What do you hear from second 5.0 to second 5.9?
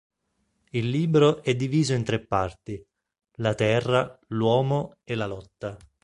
e La Lotta.